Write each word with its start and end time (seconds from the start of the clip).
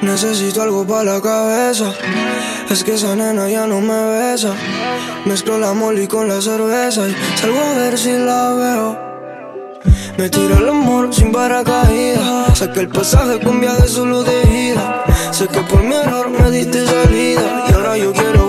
Necesito 0.00 0.62
algo 0.62 0.86
para 0.86 1.14
la 1.14 1.20
cabeza. 1.20 1.92
Es 2.70 2.84
que 2.84 2.94
esa 2.94 3.16
nena 3.16 3.48
ya 3.48 3.66
no 3.66 3.80
me 3.80 4.04
besa. 4.04 4.54
Mezclo 5.24 5.58
la 5.58 5.72
molly 5.72 6.06
con 6.06 6.28
la 6.28 6.40
cerveza 6.40 7.08
y 7.08 7.14
salgo 7.36 7.58
a 7.58 7.74
ver 7.74 7.98
si 7.98 8.12
la 8.12 8.54
veo. 8.54 9.04
Me 10.16 10.30
tiro 10.30 10.58
el 10.58 10.68
amor 10.68 11.12
sin 11.12 11.32
paracaídas. 11.32 12.58
Sé 12.58 12.70
que 12.70 12.80
el 12.80 12.88
pasaje 12.88 13.40
con 13.40 13.60
viaje 13.60 13.88
solo 13.88 14.22
de 14.22 14.42
ida. 14.68 15.04
Sé 15.30 15.48
que 15.48 15.60
por 15.60 15.82
mi 15.82 15.94
error 15.94 16.30
me 16.30 16.50
diste 16.50 16.86
salida. 16.86 17.64
Y 17.68 17.72
ahora 17.72 17.96
yo 17.96 18.12
quiero 18.12 18.43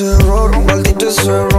error, 0.00 0.50
maldito 0.64 1.08
ese 1.08 1.48
ron 1.48 1.55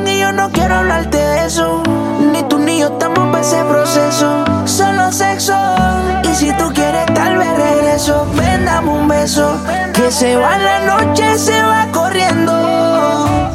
corazón 0.00 0.08
y 0.08 0.20
yo 0.20 0.32
no 0.32 0.50
quiero 0.50 0.74
hablarte 0.74 1.16
de 1.16 1.46
eso. 1.46 1.82
Ni 2.32 2.42
tú 2.44 2.58
ni 2.58 2.80
yo 2.80 2.88
estamos 2.88 3.28
para 3.30 3.40
ese 3.40 3.62
proceso. 3.64 4.44
Solo 4.64 5.12
sexo. 5.12 5.54
Y 6.24 6.34
si 6.34 6.52
tú 6.56 6.72
quieres, 6.74 7.06
tal 7.14 7.38
vez 7.38 7.56
regreso. 7.56 8.26
Ven, 8.34 8.64
dame 8.64 8.90
un 8.90 9.08
beso. 9.08 9.56
Que 9.94 10.10
se 10.10 10.36
va 10.36 10.58
la 10.58 10.80
noche, 10.80 11.38
se 11.38 11.62
va 11.62 11.86
corriendo. 11.92 12.52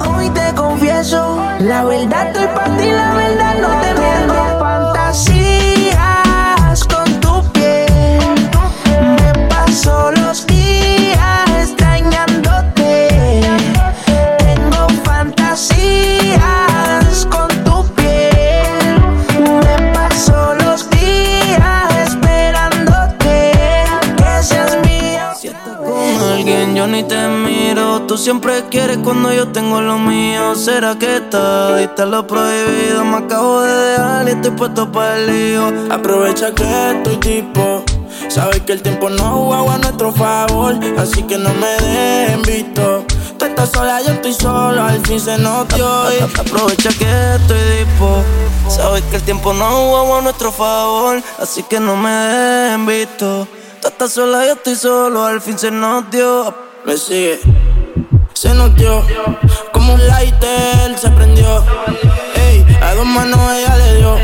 Hoy 0.09 0.29
te 0.29 0.53
confieso. 0.55 1.39
La 1.59 1.83
verdad 1.83 2.27
estoy 2.27 2.47
para 2.47 2.77
ti, 2.77 2.91
la 2.91 3.13
verdad 3.13 3.54
siempre 28.25 28.63
quieres 28.71 28.97
cuando 29.03 29.31
yo 29.31 29.49
tengo 29.49 29.81
lo 29.81 29.99
mío. 29.99 30.55
¿Será 30.55 30.97
que 30.97 31.17
está? 31.17 31.77
Diste 31.77 32.07
lo 32.07 32.25
prohibido. 32.25 33.05
Me 33.05 33.17
acabo 33.17 33.61
de 33.61 33.71
dejar 33.71 34.27
y 34.27 34.31
estoy 34.31 34.49
puesto 34.49 34.91
para 34.91 35.19
el 35.19 35.27
lío. 35.27 35.93
Aprovecha 35.93 36.51
que 36.51 36.63
estoy 36.63 37.17
tipo. 37.17 37.83
Sabes 38.27 38.61
que 38.61 38.71
el 38.71 38.81
tiempo 38.81 39.11
no 39.11 39.45
juega 39.45 39.75
a 39.75 39.77
nuestro 39.77 40.11
favor, 40.11 40.73
así 40.97 41.21
que 41.21 41.37
no 41.37 41.53
me 41.53 41.67
dejen 41.67 42.41
visto. 42.41 43.05
Tú 43.37 43.45
estás 43.45 43.69
sola, 43.69 44.01
yo 44.01 44.13
estoy 44.13 44.33
solo, 44.33 44.81
al 44.81 45.05
fin 45.05 45.19
se 45.19 45.37
notó. 45.37 46.07
Aprovecha 46.39 46.89
que 46.97 47.35
estoy 47.35 47.59
dispo. 47.77 48.23
Sabes 48.69 49.03
que 49.03 49.17
el 49.17 49.21
tiempo 49.21 49.53
no 49.53 49.69
jugó 49.69 50.17
a 50.17 50.21
nuestro 50.21 50.51
favor, 50.51 51.21
así 51.37 51.61
que 51.61 51.79
no 51.79 51.95
me 51.95 52.09
dejen 52.09 52.87
visto. 52.87 53.47
Tú 53.83 53.87
estás 53.87 54.13
sola, 54.13 54.47
yo 54.47 54.53
estoy 54.53 54.75
solo, 54.75 55.23
al 55.23 55.41
fin 55.41 55.59
se 55.59 55.69
nos 55.69 56.09
dio. 56.09 56.65
Me 56.85 56.97
sigue, 56.97 57.39
se 58.35 58.53
notió, 58.53 59.01
como 59.71 59.93
un 59.93 60.07
lighter 60.07 60.97
se 60.99 61.09
prendió. 61.09 61.63
Ey, 62.35 62.65
a 62.81 62.93
dos 62.93 63.05
manos 63.05 63.39
ella 63.53 63.77
le 63.77 63.95
dio. 63.95 64.17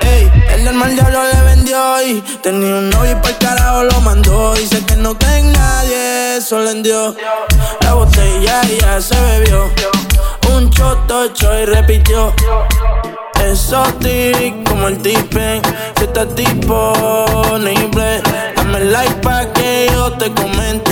Ey, 0.00 0.30
el 0.50 0.64
del 0.64 0.74
mal 0.74 0.94
diablo 0.94 1.20
le 1.24 1.40
vendió 1.42 2.02
y 2.02 2.20
tenía 2.42 2.74
un 2.76 2.90
novio 2.90 3.12
y 3.12 3.14
para 3.16 3.28
el 3.30 3.38
carajo 3.38 3.84
lo 3.84 4.00
mandó. 4.02 4.54
Dice 4.54 4.84
que 4.84 4.96
no 4.96 5.18
cree 5.18 5.42
nadie, 5.42 6.40
solo 6.42 6.70
en 6.70 6.82
Dios. 6.82 7.16
La 7.80 7.94
botella 7.94 8.60
ya 8.78 9.00
se 9.00 9.18
bebió. 9.18 9.70
Un 10.54 10.70
choto 10.70 11.24
hecho 11.24 11.58
y 11.58 11.64
repitió. 11.64 12.34
Exotic 13.42 14.68
como 14.68 14.88
el 14.88 14.98
tipen, 14.98 15.62
si 15.96 16.04
estás 16.04 16.34
disponible, 16.36 18.22
dame 18.54 18.80
like 18.84 19.14
pa' 19.22 19.46
que 19.54 19.88
yo 19.90 20.12
te 20.12 20.30
comente. 20.34 20.89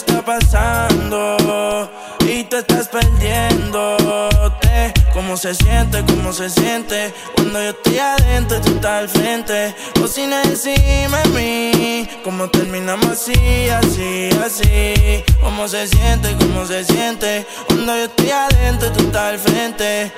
Está 0.00 0.24
pasando 0.24 1.90
y 2.26 2.44
tú 2.44 2.56
estás 2.56 2.88
perdiéndote. 2.88 4.94
¿Cómo 5.12 5.36
se 5.36 5.54
siente? 5.54 6.02
¿Cómo 6.06 6.32
se 6.32 6.48
siente? 6.48 7.12
Cuando 7.36 7.62
yo 7.62 7.70
estoy 7.70 7.98
adentro 7.98 8.58
y 8.58 8.60
tú 8.60 8.74
estás 8.76 8.92
al 8.92 9.08
frente. 9.08 9.74
Cocina 9.98 10.42
encima 10.44 11.20
de 11.22 11.28
mí. 11.30 12.08
¿Cómo 12.24 12.48
terminamos 12.48 13.06
así, 13.06 13.68
así, 13.68 14.30
así? 14.44 15.24
¿Cómo 15.40 15.68
se 15.68 15.86
siente? 15.88 16.36
¿Cómo 16.38 16.66
se 16.66 16.84
siente? 16.84 17.46
Cuando 17.66 17.96
yo 17.96 18.04
estoy 18.04 18.30
adentro 18.30 18.88
y 18.88 18.92
tú 18.92 19.04
estás 19.04 19.22
al 19.22 19.38
frente. 19.38 20.12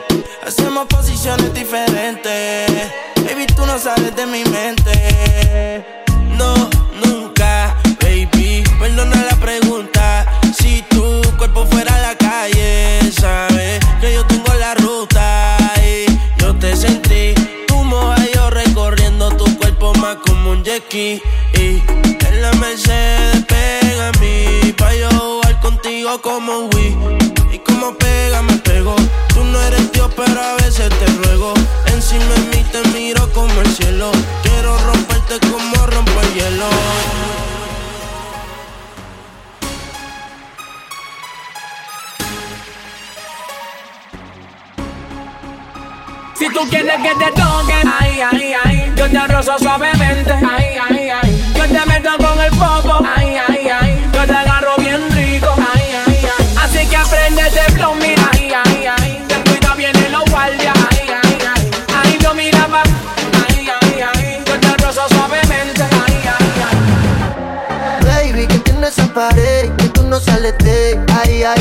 Hacemos 0.46 0.87
posiciones 0.87 1.52
diferentes. 1.55 2.70
Baby, 3.17 3.46
tú 3.46 3.67
no 3.67 3.78
sales 3.78 4.14
de 4.14 4.26
mi 4.26 4.44
mente. 4.44 5.31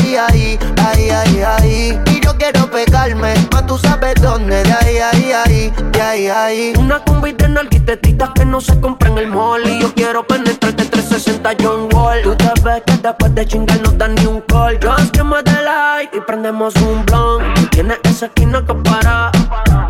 Ay, 0.02 0.16
ay. 0.16 0.58
Ay, 0.84 1.10
ay, 1.10 1.42
ay. 1.42 2.00
Y 2.10 2.20
yo 2.20 2.36
quiero 2.36 2.68
pegarme, 2.68 3.34
más 3.52 3.66
tú 3.66 3.78
sabes 3.78 4.14
dónde. 4.20 4.62
De 4.64 4.72
ahí, 4.72 4.98
ay, 4.98 5.32
ay. 5.32 5.72
De 5.92 6.02
ahí, 6.02 6.26
ay. 6.26 6.72
Una 6.76 6.98
combi 7.04 7.32
de 7.32 7.48
narguitetitas 7.48 8.30
que 8.34 8.44
no 8.44 8.60
se 8.60 8.78
compra 8.80 9.10
en 9.10 9.18
el 9.18 9.28
mall. 9.28 9.64
Y 9.64 9.80
yo 9.80 9.94
quiero 9.94 10.26
penetrarte 10.26 10.84
360 10.86 11.50
John 11.62 11.88
Wall. 11.94 12.22
Tú 12.22 12.36
ves 12.64 12.82
que 12.84 12.96
después 12.96 13.34
de 13.34 13.46
chingar 13.46 13.80
no 13.82 13.92
dan 13.92 14.16
ni 14.16 14.26
un 14.26 14.40
call. 14.40 14.78
Just 14.82 15.12
que 15.12 15.22
me 15.22 15.40
dé 15.44 15.62
like 15.62 16.16
y 16.16 16.20
prendemos 16.20 16.74
un 16.76 17.06
blunt. 17.06 17.70
Tienes 17.70 17.98
esa 18.02 18.26
esquina 18.26 18.64
que 18.66 18.74
para. 18.74 19.30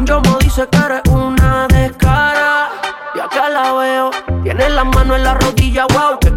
Yo 0.01 0.21
me 0.21 0.37
dice 0.41 0.69
que 0.71 0.79
eres 0.79 1.03
una 1.11 1.67
descara. 1.69 2.69
Ya 3.15 3.29
que 3.29 3.53
la 3.53 3.73
veo, 3.73 4.11
tiene 4.43 4.71
la 4.71 4.85
mano 4.85 5.15
en 5.17 5.25
la 5.25 5.35
rodilla, 5.35 5.87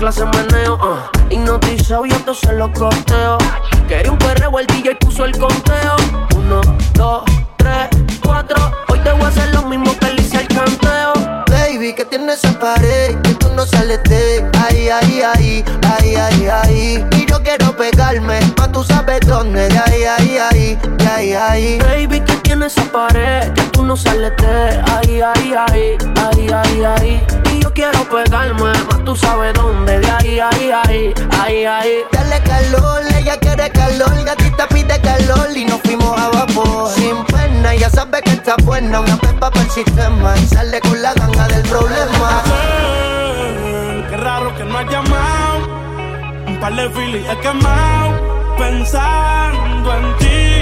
clase 0.05 0.25
meneo. 0.25 0.75
Uh. 0.75 1.33
Hipnotizado 1.33 2.05
y 2.05 2.11
esto 2.11 2.35
se 2.35 2.53
lo 2.53 2.71
costeo. 2.73 3.39
Quería 3.87 4.11
un 4.11 4.19
perreo, 4.19 4.59
el 4.59 4.67
DJ 4.67 4.95
puso 4.97 5.25
el 5.25 5.35
conteo. 5.35 5.95
Uno, 6.35 6.61
dos, 6.93 7.23
Baby, 11.85 11.93
que 11.93 12.05
tienes 12.05 12.43
esa 12.43 12.57
pared 12.57 13.15
que 13.21 13.35
tú 13.35 13.47
no 13.53 13.63
sales 13.63 14.01
de 14.05 14.43
ahí, 14.65 14.89
ahí, 14.89 15.21
ahí, 15.21 15.63
ahí, 15.87 16.15
ahí, 16.15 16.47
ahí. 16.47 17.05
Y 17.15 17.27
yo 17.27 17.43
quiero 17.43 17.77
pegarme, 17.77 18.39
más 18.57 18.71
tú 18.71 18.83
sabes 18.83 19.19
dónde, 19.27 19.69
de 19.69 19.77
ahí, 19.77 20.03
ahí, 20.03 20.37
ahí, 20.39 20.79
de 20.97 21.07
ahí, 21.07 21.33
ahí. 21.33 21.77
Baby, 21.77 22.21
que 22.21 22.37
tienes 22.37 22.75
esa 22.75 22.91
pared 22.91 23.53
que 23.53 23.61
tú 23.65 23.83
no 23.83 23.95
sales 23.95 24.33
de 24.37 24.81
ahí, 24.93 25.21
ahí, 25.21 25.53
ahí, 25.53 25.97
ahí, 26.25 26.49
ahí, 26.49 26.83
ahí. 26.83 27.23
Y 27.53 27.59
yo 27.61 27.71
quiero 27.71 28.03
pegarme, 28.09 28.63
más 28.63 29.05
tú 29.05 29.15
sabes 29.15 29.53
dónde, 29.53 29.99
de 29.99 30.09
ahí, 30.09 30.39
ahí, 30.39 30.71
ahí, 30.71 31.13
ahí, 31.39 31.65
ahí. 31.65 31.97
Dale 32.11 32.41
calor, 32.41 33.03
ella 33.15 33.37
quiere 33.37 33.69
calor, 33.69 34.23
gatita 34.23 34.67
pide 34.69 34.99
calor 35.01 35.55
y 35.55 35.65
nos 35.65 35.79
fuimos 35.81 36.19
a 36.19 36.29
vapor. 36.29 36.91
Sin 36.95 37.23
pena, 37.25 37.75
ya 37.75 37.91
sabes 37.91 38.23
que 38.23 38.31
está 38.31 38.55
buena, 38.63 39.01
una 39.01 39.17
pepa 39.17 39.51
para 39.51 39.61
el 39.61 39.69
sistema 39.69 40.33
y 40.35 40.47
sale 40.47 40.79
con 40.79 40.99
la 40.99 41.13
ganga 41.13 41.34
un 46.65 46.75
par 46.75 46.75
de 46.75 46.89
filis. 46.89 47.25
He 47.29 47.37
quemado, 47.41 48.55
pensando 48.57 49.93
en 49.93 50.17
ti 50.17 50.54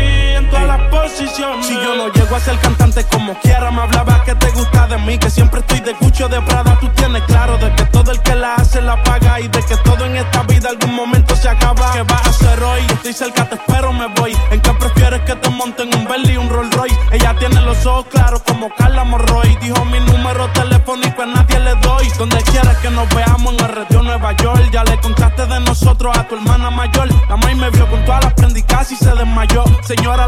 Si 1.62 1.74
yo 1.76 1.96
no 1.96 2.12
llego 2.12 2.36
a 2.36 2.40
ser 2.40 2.58
cantante 2.60 3.04
como 3.06 3.34
quiera, 3.40 3.72
me 3.72 3.82
hablaba 3.82 4.24
que 4.24 4.34
te 4.36 4.50
gusta 4.52 4.88
de 4.88 4.98
mí, 4.98 5.18
que 5.18 5.30
siempre 5.30 5.60
estoy 5.60 5.80
de 5.82 5.94
cucho 5.94 6.28
de 6.28 6.42
Prada. 6.42 6.78
Tú 6.80 6.90
tienes 6.90 7.22
claro 7.24 7.58
de 7.58 7.74
que 7.76 7.86
todo 7.86 8.12
el 8.12 8.20
que 8.22 8.36
la 8.36 8.56
hace 8.56 8.82
la 8.82 9.02
paga 9.04 9.40
y 9.40 9.48
de 9.48 9.64
que 9.64 9.78
todo 9.78 10.06
en 10.06 10.18
esta 10.18 10.44
vida 10.44 10.70
algún 10.70 10.96
momento 10.96 11.36
se 11.36 11.48
acaba. 11.48 11.94
¿Qué 11.94 12.04
vas 12.04 12.26
a 12.26 12.30
hacer 12.30 12.64
hoy? 12.64 12.82
Estoy 12.90 13.14
cerca, 13.14 13.48
te 13.48 13.56
espero, 13.56 13.94
me 13.94 14.08
voy. 14.20 14.36
¿En 14.52 14.60
qué 14.62 14.72
prefieres 14.74 15.22
que 15.22 15.36
te 15.36 15.50
monten 15.50 15.96
un 15.96 16.06
Bentley 16.06 16.34
y 16.34 16.38
un 16.38 16.50
Rolls 16.50 16.76
Royce? 16.76 17.00
Ella 17.12 17.36
tiene 17.38 17.62
los 17.62 17.86
ojos 17.86 18.06
claros 18.10 18.42
como 18.44 18.70
Carla 18.76 19.04
Morroy. 19.04 19.56
Dijo 19.62 19.86
mi 19.86 20.00
número 20.00 20.50
telefónico 20.50 21.22
a 21.22 21.26
nadie 21.28 21.60
le 21.60 21.76
doy. 21.76 22.10
Donde 22.18 22.38
quieras 22.44 22.78
que 22.78 22.90
nos 22.90 23.08
veamos 23.16 23.54
en 23.54 23.66
el 23.66 23.76
retiro 23.76 24.04
Nueva 24.04 24.34
York. 24.38 24.70
Ya 24.72 24.84
le 24.84 25.00
contaste 25.00 25.46
de 25.46 25.60
nosotros 25.62 26.18
a 26.18 26.28
tu 26.28 26.36
hermana 26.36 26.70
mayor. 26.70 27.08
La 27.30 27.38
maíz 27.38 27.58
me 27.58 27.70
vio 27.70 27.88
con 27.90 28.04
todas 28.06 28.24
las 28.24 28.34
prendicas 28.34 28.92
y 28.92 28.96
se 28.96 29.14
desmayó. 29.14 29.64
Señora, 29.84 30.28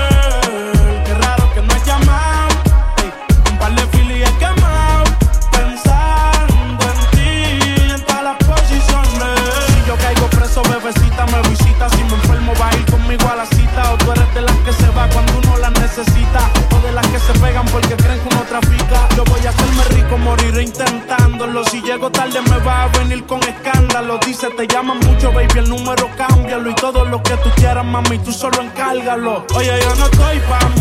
Oye, 29.55 29.79
yo 29.81 29.95
no 29.95 30.05
estoy 30.05 30.39
pa' 30.41 30.80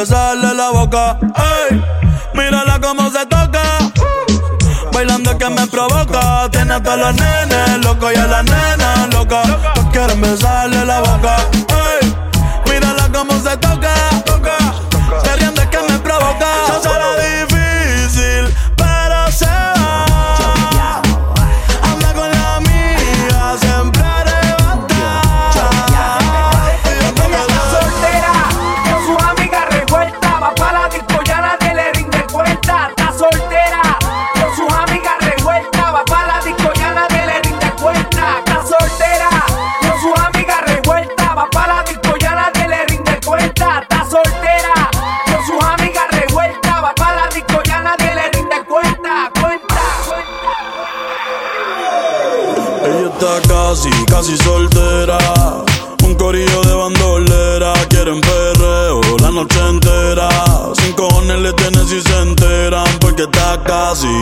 Quieren 0.00 0.16
besarle 0.16 0.54
la 0.54 0.70
boca. 0.70 1.18
Ey, 1.68 1.84
mírala 2.32 2.80
cómo 2.80 3.10
se 3.10 3.26
toca. 3.26 3.60
Bailando 4.94 5.36
que 5.36 5.50
me 5.50 5.66
provoca. 5.66 6.48
Tiene 6.50 6.72
a 6.72 6.82
todos 6.82 6.98
los 6.98 7.14
nenes 7.16 7.84
locos 7.84 8.10
y 8.14 8.18
a 8.18 8.26
las 8.26 8.44
nenas 8.44 9.12
locas. 9.12 9.46
Todos 9.74 9.90
quieren 9.92 10.20
besarle 10.22 10.86
la 10.86 11.00
boca. 11.00 11.36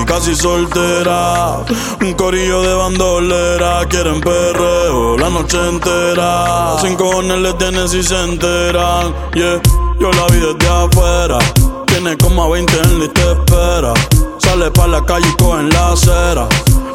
Casi, 0.06 0.34
soltera. 0.34 1.64
Un 2.00 2.12
corillo 2.14 2.62
de 2.62 2.74
bandolera. 2.74 3.86
Quieren 3.88 4.20
perreo 4.20 5.16
la 5.16 5.30
noche 5.30 5.58
entera. 5.68 6.76
Sin 6.80 6.96
cojones 6.96 7.38
le 7.38 7.52
tienen 7.54 7.88
si 7.88 8.02
se 8.02 8.22
enteran. 8.22 9.14
Yeah, 9.34 9.60
yo 9.98 10.10
la 10.10 10.26
vi 10.26 10.40
desde 10.40 10.68
afuera. 10.68 11.38
Tiene 11.86 12.16
como 12.16 12.44
a 12.44 12.48
20 12.48 12.80
en 12.80 13.00
lista 13.00 13.20
de 13.24 13.32
espera. 13.32 13.94
Sale 14.38 14.70
pa' 14.70 14.86
la 14.86 15.04
calle 15.04 15.28
y 15.28 15.42
cogen 15.42 15.68
la 15.70 15.92
acera. 15.92 16.48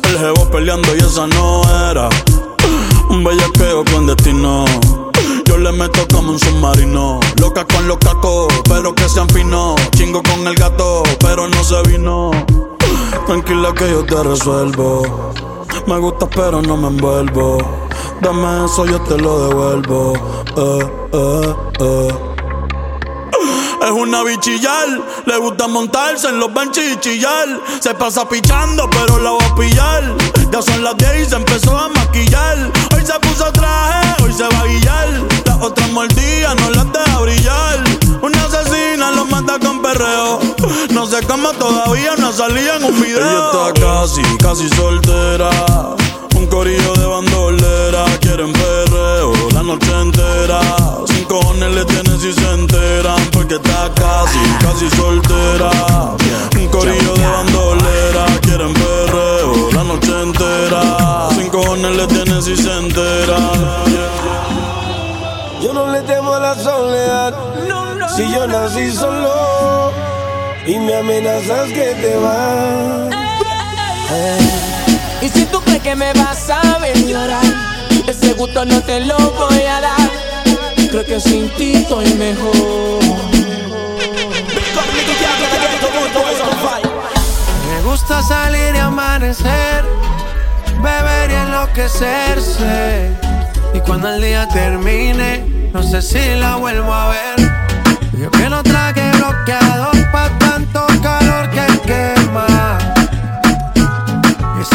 El 0.04 0.18
jevo 0.18 0.50
peleando 0.52 0.96
y 0.96 1.00
esa 1.00 1.28
no 1.28 1.62
era. 1.90 2.10
Un 3.10 3.24
bellaqueo 3.24 3.84
con 3.86 4.08
destino. 4.08 4.66
Yo 5.46 5.58
le 5.58 5.72
meto 5.72 6.08
como 6.14 6.32
un 6.32 6.40
submarino. 6.40 7.20
Loca 7.40 7.66
con 7.66 7.88
los 7.88 7.98
cacos, 7.98 8.48
pero 8.68 8.94
que 8.96 9.08
sean 9.08 9.30
finos. 9.30 9.80
Chingo 9.96 10.22
con 10.24 10.48
el 10.48 10.56
gato, 10.56 11.04
pero 11.20 11.48
no 11.48 11.64
se 11.64 11.82
vino. 11.84 12.32
Tranquila 13.26 13.74
que 13.74 13.90
yo 13.90 14.06
te 14.06 14.22
resuelvo. 14.24 15.34
Me 15.88 15.98
gusta, 15.98 16.30
pero 16.30 16.62
no 16.62 16.78
me 16.78 16.88
envuelvo. 16.88 17.58
Dame 18.22 18.66
eso, 18.66 18.86
yo 18.86 19.02
te 19.02 19.18
lo 19.18 19.50
devuelvo. 19.50 20.14
Eh, 20.56 20.92
eh, 21.14 21.56
eh. 21.80 22.34
Es 23.84 23.92
una 23.92 24.24
bichillar, 24.24 24.88
le 25.26 25.38
gusta 25.40 25.68
montarse 25.68 26.30
en 26.30 26.40
los 26.40 26.54
benches 26.54 26.94
y 26.94 27.00
chillar. 27.02 27.60
Se 27.82 27.94
pasa 27.94 28.28
pichando, 28.30 28.90
pero 28.90 29.20
la 29.20 29.32
voy 29.32 29.44
a 29.44 29.56
pillar. 29.56 30.04
Ya 30.52 30.62
son 30.62 30.86
las 30.86 30.96
10 30.96 31.28
y 31.28 31.30
se 31.30 31.36
empezó 31.36 31.78
a 31.78 31.90
maquillar. 31.90 32.72
Hoy 32.96 33.06
se 33.06 33.20
puso 33.20 33.52
traje, 33.52 34.24
hoy 34.24 34.32
se 34.32 34.44
va 34.44 34.62
a 34.62 34.66
guillar. 34.68 35.10
Las 35.46 35.62
otras 35.62 35.92
mordidas 35.92 36.56
no 36.62 36.70
las 36.70 36.94
deja 36.94 37.20
brillar. 37.20 37.84
Una 38.22 38.46
asesina 38.46 39.12
lo 39.12 39.26
mata 39.26 39.60
con 39.60 39.82
perreo. 39.82 40.40
No 40.92 41.06
sé 41.06 41.22
cómo 41.28 41.52
todavía 41.52 42.16
no 42.18 42.23
salía 42.34 42.76
en 42.78 42.84
un 42.86 43.02
video. 43.02 43.20
Ella 43.20 43.46
está 43.52 43.74
casi, 43.82 44.22
casi 44.38 44.70
soltera. 44.70 45.50
Un 46.36 46.48
corillo 46.48 46.94
de 46.94 47.06
bandolera. 47.06 48.06
Quieren 48.20 48.52
perreo 48.52 49.34
la 49.54 49.64
noche 49.64 49.92
entera. 50.02 50.60
Sin 51.08 51.26
cojones 51.26 51.72
le 51.72 51.86
tienen 51.86 52.20
si 52.20 52.34
se 52.34 52.50
enteran. 52.52 53.20
Porque 53.32 53.56
está 53.56 53.90
casi, 53.94 54.40
casi 54.62 54.90
soltera. 54.96 55.70
Un 56.60 56.68
corillo 56.70 57.14
de 57.14 57.28
bandolera. 57.28 58.26
Quieren 58.42 58.74
perreo 58.74 59.72
la 59.72 59.84
noche 59.84 60.22
entera. 60.22 61.30
Sin 61.36 61.50
cojones 61.50 61.96
le 61.96 62.08
tienen 62.08 62.42
si 62.42 62.56
se 62.58 62.72
enteran. 62.72 63.52
Yo 65.62 65.72
no 65.72 65.88
le 65.92 66.02
temo 66.02 66.34
a 66.34 66.40
la 66.40 66.56
soledad. 66.56 67.34
Si 68.16 68.32
yo 68.32 68.48
nací 68.48 68.92
solo 68.92 69.92
y 70.66 70.80
me 70.80 70.96
amenazas 70.96 71.68
que 71.70 71.96
te 72.02 72.16
vas. 72.18 73.14
Y 75.22 75.30
si 75.30 75.46
tú 75.46 75.62
crees 75.62 75.82
que 75.82 75.96
me 75.96 76.14
vas 76.14 76.50
a 76.50 76.78
ver 76.80 76.98
llorar, 77.06 77.44
ese 78.08 78.34
gusto 78.34 78.66
no 78.66 78.82
te 78.82 79.02
lo 79.02 79.18
voy 79.18 79.62
a 79.62 79.82
dar. 79.82 80.10
Creo 80.90 81.06
que 81.06 81.20
sin 81.20 81.50
ti 81.56 81.74
estoy 81.74 82.14
mejor. 82.16 82.54
Me 87.70 87.82
gusta 87.90 88.22
salir 88.22 88.76
y 88.76 88.78
amanecer, 88.78 89.86
beber 90.82 91.32
y 91.32 91.34
enloquecerse. 91.34 93.12
Y 93.74 93.80
cuando 93.80 94.10
el 94.10 94.22
día 94.22 94.48
termine, 94.50 95.70
no 95.74 95.82
sé 95.84 96.02
si 96.02 96.36
la 96.36 96.58
vuelvo 96.58 96.94
a 96.94 97.10
ver. 97.10 97.52
Yo 98.14 98.30
que 98.30 98.50
no 98.50 98.62
traje 98.62 99.12
bloqueador 99.18 99.93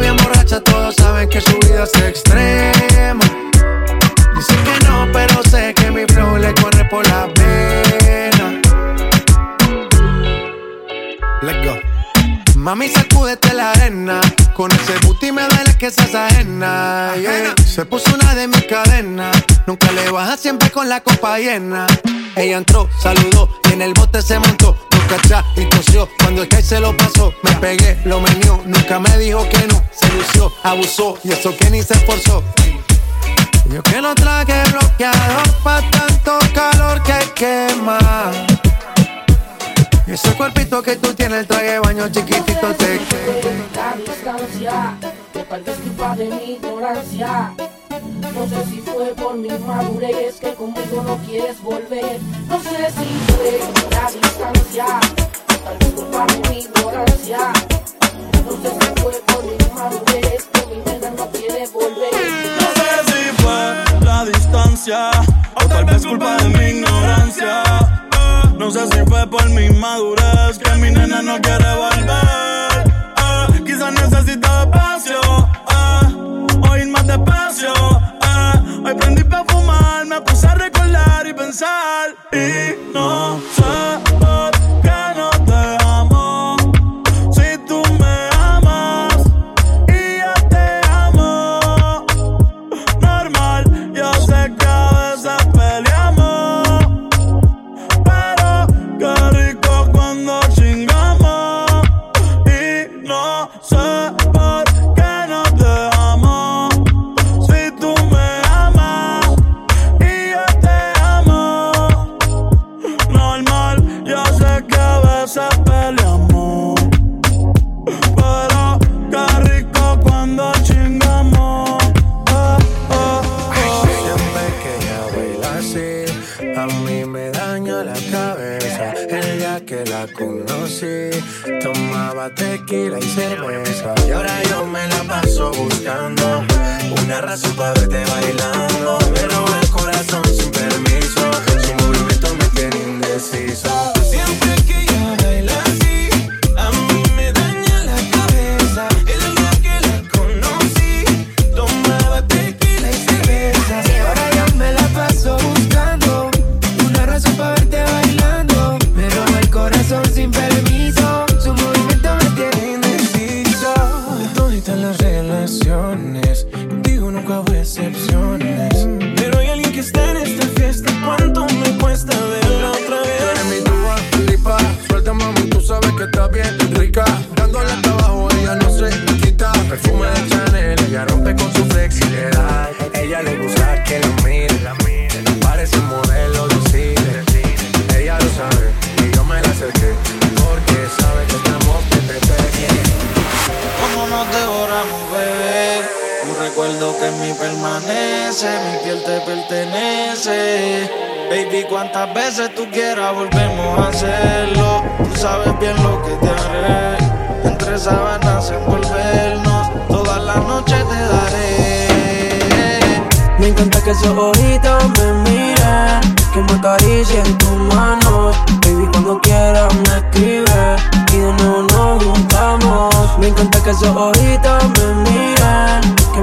Bien 0.00 0.16
borracha, 0.16 0.60
todos 0.60 0.94
saben 0.96 1.28
que 1.28 1.40
su 1.40 1.58
vida 1.60 1.84
es 1.84 2.02
extrema. 2.02 3.24
Dice 4.36 4.54
que 4.64 4.86
no, 4.86 5.08
pero 5.12 5.42
sé 5.50 5.74
que 5.74 5.90
mi 5.90 6.04
flow 6.06 6.36
le 6.36 6.54
corre 6.54 6.84
por 6.84 7.06
la 7.08 7.28
pena. 7.34 8.60
Let's 11.42 11.66
go. 11.66 11.76
Mami, 12.56 12.88
sacúdete 12.88 13.54
la 13.54 13.72
arena. 13.72 14.20
Con 14.54 14.70
ese 14.72 14.98
booty 15.02 15.32
me 15.32 15.42
duele 15.48 15.76
que 15.78 15.90
seas 15.90 16.14
ajena. 16.14 17.14
yeah. 17.20 17.54
Se 17.64 17.84
puso 17.84 18.14
una 18.14 18.34
de 18.34 18.48
mis 18.48 18.64
cadenas. 18.64 19.36
Nunca 19.66 19.90
le 19.92 20.10
baja 20.10 20.36
siempre 20.36 20.70
con 20.70 20.88
la 20.88 21.00
copa 21.00 21.38
llena. 21.38 21.86
Ella 22.36 22.58
entró, 22.58 22.88
saludó 23.00 23.48
y 23.68 23.72
en 23.72 23.82
el 23.82 23.94
bote 23.94 24.20
se 24.20 24.38
montó. 24.38 24.76
Nunca 25.08 25.44
y 25.54 25.64
tosió. 25.66 26.08
Cuando 26.18 26.42
el 26.42 26.48
que 26.48 26.60
se 26.60 26.80
lo 26.80 26.96
pasó, 26.96 27.32
me 27.42 27.52
pegué, 27.56 27.96
lo 28.04 28.20
menió. 28.20 28.60
Nunca 28.64 28.98
me 28.98 29.16
dijo 29.18 29.48
que 29.48 29.66
no. 29.68 29.80
Se 29.92 30.12
lució, 30.12 30.52
abusó 30.64 31.16
y 31.22 31.30
eso 31.30 31.56
que 31.56 31.70
ni 31.70 31.80
se 31.82 31.94
esforzó. 31.94 32.42
Yo 33.70 33.82
que 33.84 34.00
no 34.00 34.14
traje 34.16 34.62
bloqueador 34.70 35.48
pa' 35.62 35.82
tanto 35.90 36.38
calor 36.52 37.02
que 37.04 37.18
quema. 37.34 38.32
Y 40.08 40.12
ese 40.12 40.32
cuerpito 40.32 40.82
que 40.82 40.96
tú 40.96 41.14
tienes, 41.14 41.40
el 41.40 41.46
traje 41.46 41.72
de 41.72 41.78
baño 41.78 42.08
chiquitito 42.08 42.74
te 42.74 43.00
La 43.74 43.94
distancia, 43.96 44.96
vez 45.32 45.76
culpa 45.78 46.16
de 46.16 46.24
mi 46.26 46.52
ignorancia. 46.54 47.52
No 48.34 48.46
sé 48.48 48.64
si 48.70 48.80
fue 48.82 49.14
por 49.14 49.36
mi 49.36 49.48
madurez 49.48 50.36
que 50.40 50.54
conmigo 50.54 51.02
no 51.02 51.16
quieres 51.26 51.60
volver. 51.62 52.20
No 52.48 52.60
sé 52.62 52.90
si 52.90 53.32
fue 53.32 53.60
la 53.90 54.10
distancia, 54.10 54.86
tal 55.64 55.78
vez 55.78 55.90
culpa 55.94 56.26
de 56.26 56.48
mi 56.48 56.58
ignorancia. 56.60 57.52
No 58.44 58.52
sé 58.62 58.70
si 58.70 59.02
fue 59.02 59.12
por 59.26 59.44
mi 59.44 59.74
madurez 59.74 60.44
que 60.52 60.66
mi 60.66 60.82
nena 60.84 61.10
no 61.10 61.30
quiere 61.30 61.66
volver. 61.68 62.12
No 62.60 62.68
sé 62.78 62.90
si 63.12 63.42
fue 63.42 64.04
la 64.04 64.24
distancia 64.24 65.10
o 65.54 65.66
tal 65.66 65.84
vez 65.84 66.06
culpa 66.06 66.36
de 66.36 66.48
mi 66.48 66.64
ignorancia. 66.78 67.62
No 68.58 68.70
sé 68.70 68.86
si 68.86 68.98
fue 69.06 69.26
por 69.26 69.48
mi 69.50 69.68
madurez 69.70 70.58
que 70.58 70.70
mi 70.76 70.90
nena 70.90 71.22
no 71.22 71.40
quiere 71.40 71.74
volver. 71.76 72.55
despacio. 77.06 77.72
Eh. 77.72 78.82
Hoy 78.84 78.94
prendí 78.94 79.24
para 79.24 79.44
fumar, 79.44 80.06
me 80.06 80.20
puse 80.20 80.46
a 80.46 80.54
recordar 80.54 81.26
y 81.26 81.32
pensar. 81.32 82.14
Y 82.32 82.92
no 82.92 83.40
sé 83.54 84.55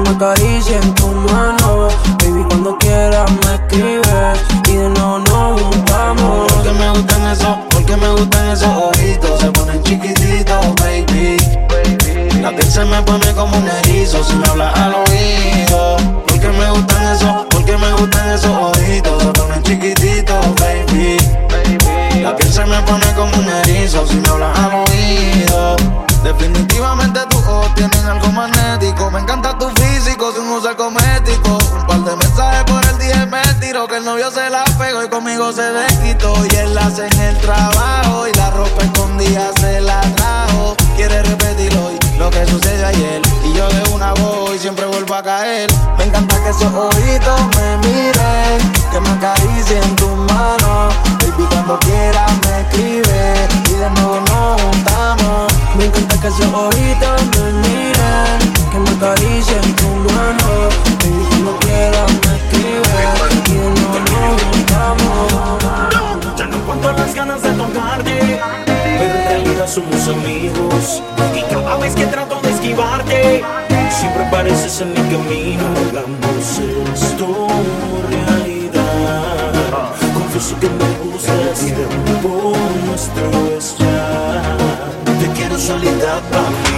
una 0.04 0.18
caricia 0.18 0.78
en 0.78 0.94
tu 0.96 1.08
mano. 1.08 1.88
Baby, 2.20 2.44
cuando 2.50 2.78
quieras 2.78 3.30
me 3.32 3.56
escribes 3.56 4.40
y 4.68 4.74
de 4.74 4.90
no 4.90 5.20
nos 5.20 5.62
juntamos. 5.62 6.52
Porque 6.54 6.72
me 6.72 6.90
gustan 6.92 7.28
esos, 7.32 7.58
porque 7.70 7.96
me 7.98 8.10
gustan 8.12 8.50
esos 8.50 8.70
ojitos. 8.70 9.40
Se 9.40 9.52
ponen 9.52 9.84
chiquititos, 9.84 10.76
baby. 10.76 11.38
La 12.42 12.50
piel 12.52 12.72
se 12.72 12.84
me 12.86 13.02
pone 13.04 13.34
como 13.34 13.58
un 13.58 13.68
erizo 13.68 14.24
si 14.24 14.36
me 14.36 14.48
hablas 14.48 14.78
a 14.78 14.90
lo 14.90 15.03
horas 36.84 37.00
en 37.00 37.22
el 37.22 37.38
trabajo 37.38 38.28
y 38.28 38.34
la 38.38 38.50
ropa 38.52 38.84
escondida 38.84 39.52
se 39.60 39.82
la 39.82 40.02
trajo. 40.16 40.76
Quiere 40.96 41.22
repetir 41.24 41.76
hoy 41.78 41.98
lo 42.18 42.30
que 42.30 42.46
sucedió 42.46 42.88
ayer 42.88 43.22
y 43.46 43.54
yo 43.54 43.68
de 43.70 43.94
una 43.94 44.14
voz 44.14 44.56
y 44.56 44.60
siempre 44.60 44.86
vuelvo 44.86 45.16
a 45.16 45.24
caer. 45.24 45.72
Me 45.98 46.06
encanta 46.06 46.36
que 46.44 46.50
esos 46.50 46.74
ojitos 46.74 47.42
me 47.56 47.78
miren, 47.88 48.72
que 48.92 49.00
me 49.00 49.10
acaricien 49.10 49.96
tus 49.96 50.12
manos. 50.12 50.94
Baby, 51.20 51.46
cuando 51.50 51.80
quieras 51.80 52.32
me 52.46 52.62
escribe 52.62 53.48
y 53.70 53.74
de 53.74 53.90
nuevo 53.92 54.20
nos 54.28 54.62
juntamos. 54.62 55.54
Me 55.76 55.86
encanta 55.86 56.20
que 56.20 56.28
esos 56.28 56.54
ojitos 56.54 57.26
me 57.32 57.33
somos 69.74 70.08
amigos. 70.08 71.02
Y 71.36 71.42
cada 71.52 71.78
vez 71.78 71.96
que 71.96 72.06
trato 72.06 72.40
de 72.42 72.52
esquivarte 72.52 73.44
Siempre 73.90 74.26
apareces 74.26 74.82
en 74.82 74.90
mi 74.90 75.02
camino. 75.14 75.64
Hagamos 75.90 76.60
esto 76.94 77.48
realidad. 78.10 79.54
Confieso 80.14 80.60
que 80.60 80.70
me 80.70 81.12
gustas 81.12 81.60
Tiempo 81.60 82.54
nuestro 82.86 83.58
es 83.58 83.76
Te 85.20 85.28
quiero 85.36 85.58
soledad 85.58 86.22
para 86.32 86.73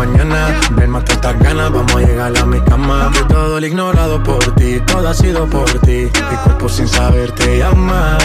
mañana. 0.00 0.58
Ven 0.72 0.90
más 0.90 1.04
que 1.04 1.12
estas 1.12 1.38
ganas, 1.40 1.70
vamos 1.70 1.94
a 1.94 2.00
llegar 2.00 2.32
a 2.36 2.46
mi 2.46 2.60
cama. 2.62 3.10
Que 3.12 3.24
todo 3.34 3.58
el 3.58 3.64
ignorado 3.64 4.22
por 4.22 4.42
ti, 4.54 4.80
todo 4.86 5.08
ha 5.08 5.14
sido 5.14 5.46
por 5.46 5.70
ti. 5.80 6.08
Mi 6.30 6.36
cuerpo 6.44 6.68
sin 6.68 6.88
saber 6.88 7.32
te 7.32 7.58
llama. 7.58 8.18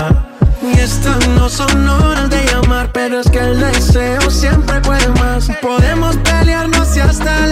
Y 0.61 0.79
estas 0.79 1.27
no 1.29 1.49
son 1.49 1.87
horas 1.87 2.29
de 2.29 2.41
llamar, 2.45 2.89
pero 2.93 3.19
es 3.19 3.29
que 3.29 3.39
el 3.39 3.59
deseo 3.59 4.29
siempre 4.29 4.79
puede 4.81 5.09
más. 5.21 5.49
Podemos 5.61 6.15
pelearnos 6.17 6.95
y 6.95 7.01
hasta 7.01 7.45
el 7.45 7.51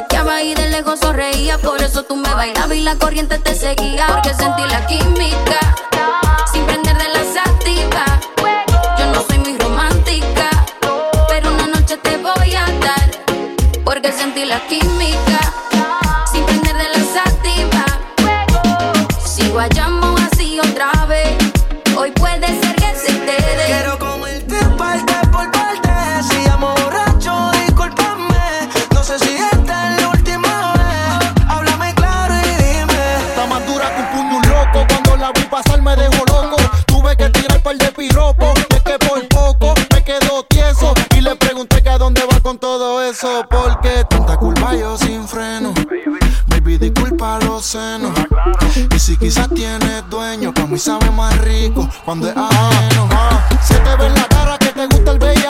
chequeaba 0.00 0.42
y 0.42 0.54
de 0.54 0.68
lejos 0.68 1.00
sonreía. 1.00 1.58
Por 1.58 1.80
eso 1.82 2.02
tú 2.04 2.16
me 2.16 2.32
bailabas 2.32 2.76
y 2.76 2.80
la 2.80 2.96
corriente 2.96 3.38
te 3.38 3.54
seguía. 3.54 4.06
Porque 4.06 4.34
sentí 4.34 4.62
la 4.62 4.86
química 4.86 5.60
sin 6.52 6.64
prender 6.64 6.96
de 6.96 7.08
la 7.08 7.24
sativa. 7.24 8.04
Yo 8.98 9.06
no 9.12 9.22
soy 9.22 9.38
muy 9.38 9.58
romántica, 9.58 10.48
pero 11.28 11.52
una 11.52 11.66
noche 11.66 11.96
te 11.98 12.16
voy 12.16 12.54
a 12.54 12.66
dar. 12.80 13.10
Porque 13.84 14.12
sentí 14.12 14.44
la 14.44 14.60
química. 14.68 15.69
sin 44.96 45.26
freno. 45.26 45.74
Baby, 46.46 46.78
disculpa 46.78 47.40
los 47.40 47.64
senos. 47.64 48.12
Y 48.94 48.98
si 49.00 49.16
quizás 49.16 49.48
tienes 49.48 50.08
dueño, 50.08 50.54
para 50.54 50.68
mí 50.68 50.78
sabe 50.78 51.10
más 51.10 51.36
rico 51.38 51.88
cuando 52.04 52.28
es 52.28 52.36
ajeno. 52.36 53.08
Se 53.62 53.74
te 53.74 53.96
ve 53.96 54.06
en 54.06 54.14
la 54.14 54.28
cara 54.28 54.58
que 54.58 54.68
te 54.68 54.86
gusta 54.86 55.10
el 55.10 55.18
bella 55.18 55.49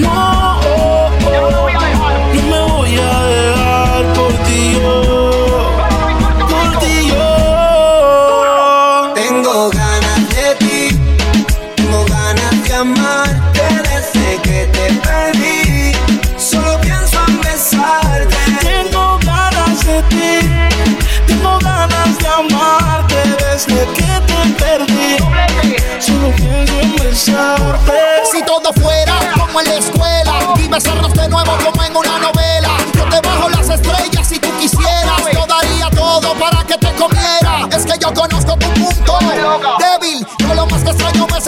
More. 0.00 0.31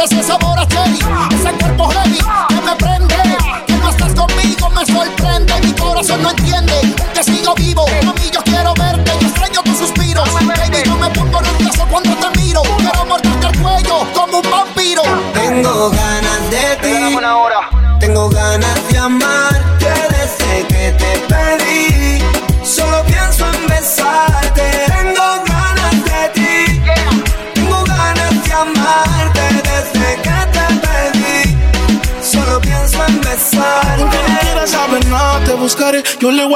Gracias 0.07 0.29
a 0.29 0.37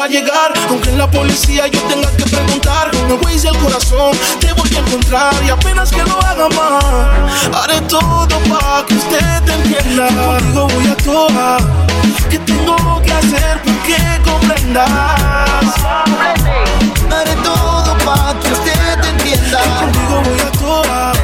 llegar. 0.08 0.52
Aunque 0.68 0.90
en 0.90 0.98
la 0.98 1.10
policía 1.10 1.66
yo 1.68 1.80
tenga 1.82 2.10
que 2.16 2.24
preguntar, 2.24 2.90
me 3.08 3.14
voy 3.14 3.28
el 3.34 3.56
corazón 3.58 4.16
te 4.40 4.52
voy 4.52 4.70
a 4.74 4.78
encontrar. 4.80 5.34
Y 5.46 5.50
apenas 5.50 5.90
que 5.90 6.02
lo 6.02 6.18
haga 6.20 6.48
más, 6.48 6.84
haré 7.54 7.80
todo 7.82 8.26
para 8.48 8.84
que 8.86 8.94
usted 8.94 9.42
te 9.44 9.52
entienda. 9.52 10.08
Contigo 10.08 10.68
voy 10.68 10.86
a 10.88 10.96
toa. 10.96 11.58
¿Qué 12.30 12.38
tengo 12.40 13.02
que 13.02 13.12
hacer 13.12 13.62
para 13.62 13.82
que 13.86 14.30
comprendas? 14.30 14.90
Haré 17.10 17.34
todo 17.42 17.96
para 18.04 18.38
que 18.40 18.52
usted 18.52 19.00
te 19.00 19.08
entienda. 19.08 19.60
Contigo 19.80 20.22
voy 20.24 20.40
a 20.40 20.50
toa. 20.58 21.17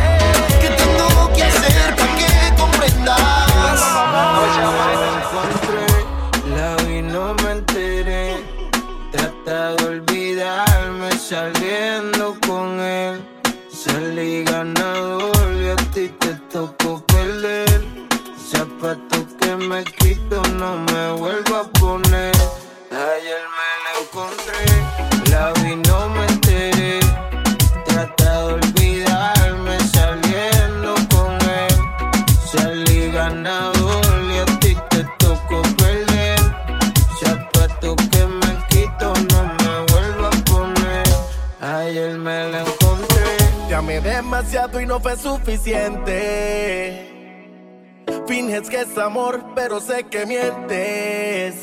amor, 48.98 49.44
pero 49.54 49.80
sé 49.80 50.04
que 50.04 50.26
mientes. 50.26 51.54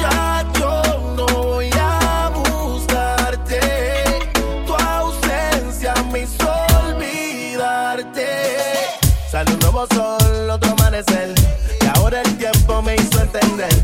Ya 0.00 0.44
yo 0.58 0.82
no 1.16 1.26
voy 1.26 1.70
a 1.78 2.30
buscarte. 2.34 3.60
Tu 4.66 4.74
ausencia 4.74 5.94
me 6.12 6.22
hizo 6.22 6.48
olvidarte. 6.86 8.26
Sale 9.30 9.52
un 9.52 9.58
nuevo 9.60 9.86
sol, 9.94 10.50
otro 10.50 10.72
amanecer. 10.72 11.34
Y 11.80 11.98
ahora 11.98 12.22
el 12.22 12.36
tiempo 12.36 12.82
me 12.82 12.96
hizo 12.96 13.20
entender 13.20 13.75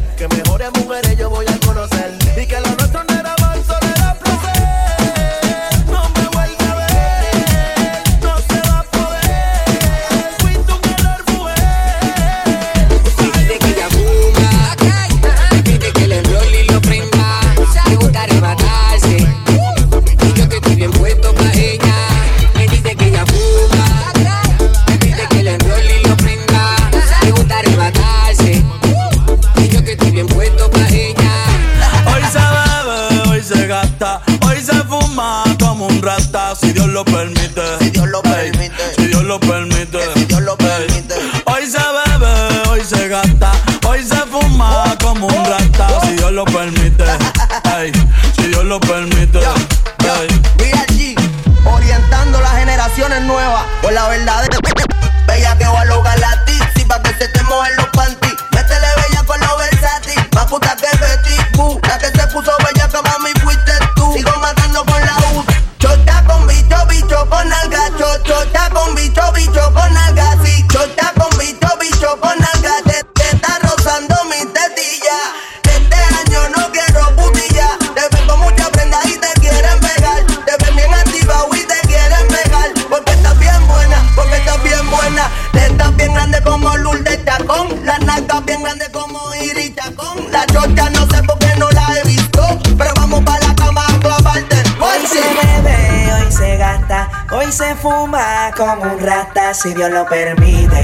si 99.63 99.73
Dios 99.75 99.91
lo 99.93 100.05
permite. 100.07 100.82